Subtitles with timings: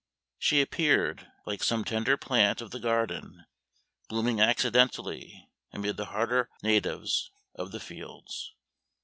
[0.39, 3.45] She appeared like some tender plant of the garden
[4.09, 8.55] blooming accidentally amid the hardier natives of the fields.